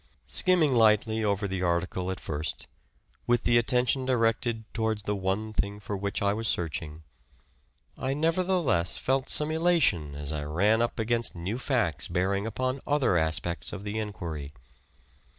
[0.25, 2.67] Skimming lightly over the article at first,
[3.27, 7.03] with the attention directed towards the one thing for which I was searching,
[7.95, 13.15] I nevertheless felt some elation as I ran up against new facts bearing upon other
[13.15, 14.53] aspects of the enquiry.